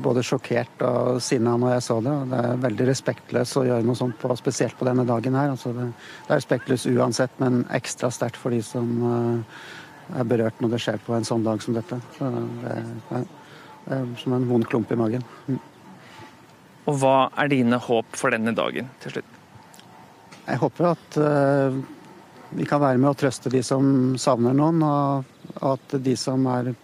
både 0.02 0.24
sjokkert 0.26 0.82
og 0.88 1.20
sinna 1.22 1.54
når 1.60 1.76
jeg 1.76 1.86
så 1.86 2.00
det. 2.02 2.16
Det 2.32 2.42
er 2.42 2.62
veldig 2.64 2.88
respektløst 2.90 3.60
å 3.62 3.66
gjøre 3.68 3.86
noe 3.86 4.00
sånt, 4.00 4.18
på, 4.22 4.32
spesielt 4.40 4.78
på 4.80 4.88
denne 4.88 5.06
dagen 5.06 5.38
her. 5.38 5.52
Altså 5.54 5.76
det, 5.76 5.92
det, 5.92 6.30
er 6.30 6.40
respektløst 6.40 6.90
uansett, 6.90 7.36
men 7.44 7.66
ekstra 7.76 8.10
sterkt 8.16 8.40
for 8.42 8.56
de 8.56 8.64
som 8.66 8.90
uh, 9.04 9.60
er 10.14 10.28
berørt 10.30 10.60
når 10.62 10.76
det 10.76 10.82
skjer 10.84 11.02
på 11.06 11.16
en 11.16 11.28
sånn 11.28 11.46
dag 11.46 11.64
som 11.64 11.78
dette. 11.78 11.98
Så 12.18 12.30
det, 12.34 12.76
er, 12.76 13.26
det 13.86 13.98
er 13.98 14.06
som 14.22 14.36
en 14.38 14.48
vond 14.50 14.68
klump 14.70 14.92
i 14.94 15.00
magen. 15.00 15.26
Mm. 15.48 15.60
Og 16.86 17.00
hva 17.02 17.18
er 17.42 17.50
dine 17.50 17.80
håp 17.82 18.18
for 18.18 18.34
denne 18.36 18.54
dagen 18.56 18.92
til 19.02 19.18
slutt? 19.18 19.38
Jeg 20.46 20.62
håper 20.62 20.92
at 20.92 21.18
uh, 21.18 21.78
vi 22.54 22.68
kan 22.70 22.84
være 22.84 23.02
med 23.02 23.10
å 23.10 23.18
trøste 23.18 23.50
de 23.50 23.64
som 23.66 24.14
savner 24.22 24.54
noen, 24.54 24.84
og 24.86 25.64
at 25.66 25.96
de 26.06 26.14
som 26.20 26.46
er 26.54 26.76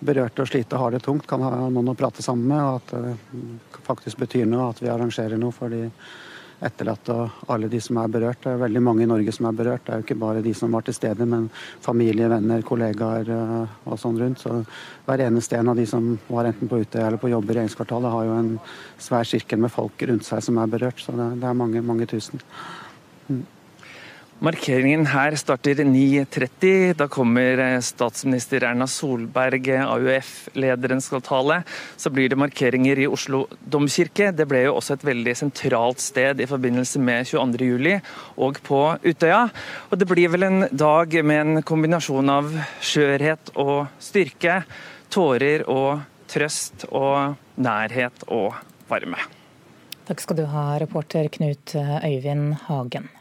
berørte 0.00 0.42
og 0.42 0.48
sliter 0.48 0.78
og 0.78 0.82
har 0.82 0.96
det 0.96 1.02
tungt, 1.04 1.28
kan 1.28 1.44
ha 1.44 1.68
noen 1.68 1.92
å 1.92 1.98
prate 1.98 2.24
sammen 2.24 2.48
med, 2.50 2.64
og 2.64 2.80
at 2.80 2.90
det 2.96 3.82
faktisk 3.86 4.22
betyr 4.22 4.48
noe 4.48 4.70
at 4.72 4.80
vi 4.82 4.90
arrangerer 4.90 5.38
noe 5.38 5.54
for 5.54 5.72
de 5.72 5.86
etterlatte 6.64 7.14
og 7.16 7.50
alle 7.52 7.68
de 7.72 7.80
som 7.82 7.98
er 8.00 8.10
berørt. 8.12 8.40
Det 8.44 8.52
er 8.52 8.60
veldig 8.60 8.82
mange 8.84 9.04
i 9.04 9.08
Norge 9.08 9.32
som 9.32 9.48
er 9.48 9.56
berørt. 9.56 9.84
Det 9.86 9.94
er 9.94 10.00
jo 10.00 10.06
ikke 10.06 10.18
bare 10.20 10.42
de 10.44 10.52
som 10.56 10.72
var 10.76 10.84
til 10.86 10.96
stede, 10.96 11.26
men 11.28 11.48
familie, 11.84 12.28
venner, 12.32 12.64
kollegaer 12.66 13.30
eh, 13.36 13.78
og 13.86 14.00
sånn 14.00 14.18
rundt. 14.20 14.42
Så 14.44 14.60
hver 15.06 15.24
eneste 15.26 15.58
en 15.58 15.72
av 15.72 15.80
de 15.80 15.86
som 15.88 16.12
var 16.28 16.50
enten 16.50 16.70
på 16.70 16.82
Utøya 16.82 17.06
eller 17.06 17.22
på 17.22 17.32
jobb 17.32 17.48
i 17.48 17.56
regjeringskvartalet, 17.56 18.12
har 18.16 18.28
jo 18.28 18.36
en 18.42 18.52
svær 19.00 19.28
sirkel 19.28 19.62
med 19.64 19.72
folk 19.72 20.04
rundt 20.10 20.28
seg 20.28 20.44
som 20.44 20.60
er 20.60 20.74
berørt. 20.76 21.00
Så 21.00 21.16
det, 21.16 21.30
er 21.40 21.56
mange, 21.56 21.84
mange 21.84 22.08
tusen. 22.10 22.44
Mm. 23.30 23.46
Markeringen 24.40 25.02
her 25.12 25.34
starter 25.36 25.82
9.30. 25.84 26.94
Da 26.96 27.06
kommer 27.12 27.58
eh, 27.60 27.80
statsminister 27.84 28.64
Erna 28.64 28.86
Solberg, 28.88 29.68
AUF-lederen 29.68 31.02
skal 31.04 31.20
tale. 31.20 31.58
Så 32.00 32.08
blir 32.08 32.32
det 32.32 32.38
markeringer 32.40 33.02
i 33.04 33.04
Oslo 33.04 33.42
domkirke. 33.60 34.30
Det 34.32 34.46
ble 34.48 34.62
jo 34.64 34.78
også 34.78 34.96
et 34.96 35.04
veldig 35.10 35.34
sentralt 35.42 36.00
sted 36.00 36.40
i 36.40 36.48
forbindelse 36.48 37.04
med 37.04 37.28
22.07. 37.28 38.00
og 38.40 38.62
på 38.64 38.80
Utøya. 39.04 39.42
Og 39.90 40.00
det 40.00 40.08
blir 40.08 40.32
vel 40.32 40.48
en 40.48 40.64
dag 40.72 41.20
med 41.20 41.44
en 41.44 41.62
kombinasjon 41.74 42.32
av 42.32 42.48
skjørhet 42.80 43.52
og 43.60 43.92
styrke. 44.00 44.62
Tårer 45.12 45.68
og 45.68 46.00
trøst 46.32 46.88
og 46.88 47.36
nærhet 47.60 48.24
og 48.32 48.56
varme. 48.88 49.20
Takk 50.08 50.24
skal 50.24 50.40
du 50.40 50.46
ha, 50.48 50.68
reporter 50.80 51.28
Knut 51.28 51.76
Øyvind 51.76 52.54
Hagen. 52.70 53.12